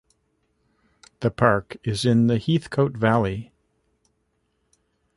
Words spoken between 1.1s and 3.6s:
The park is in the Heathcote Valley.